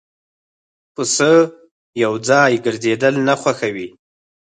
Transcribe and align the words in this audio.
پسه 0.93 1.29
یواځی 2.03 2.53
ګرځېدل 2.65 3.15
نه 3.27 3.33
خوښوي. 3.41 3.87